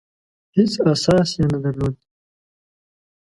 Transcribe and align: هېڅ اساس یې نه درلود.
هېڅ 0.55 0.73
اساس 0.91 1.29
یې 1.37 1.45
نه 1.51 1.57
درلود. 1.63 1.95